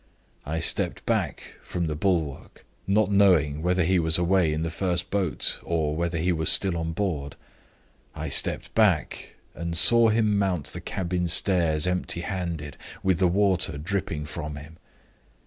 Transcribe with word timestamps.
I 0.47 0.59
stepped 0.59 1.05
back 1.05 1.57
from 1.61 1.85
the 1.85 1.93
bulwark, 1.93 2.65
not 2.87 3.11
knowing 3.11 3.61
whether 3.61 3.83
he 3.83 3.99
was 3.99 4.17
away 4.17 4.51
in 4.51 4.63
the 4.63 4.71
first 4.71 5.11
boat, 5.11 5.59
or 5.61 5.95
whether 5.95 6.17
he 6.17 6.31
was 6.31 6.49
still 6.51 6.75
on 6.75 6.91
board 6.91 7.35
I 8.15 8.27
stepped 8.27 8.73
back, 8.73 9.35
and 9.53 9.77
saw 9.77 10.07
him 10.09 10.39
mount 10.39 10.73
the 10.73 10.81
cabin 10.81 11.27
stairs 11.27 11.85
empty 11.85 12.21
handed, 12.21 12.77
with 13.03 13.19
the 13.19 13.27
water 13.27 13.77
dripping 13.77 14.25
from 14.25 14.55
him. 14.55 14.77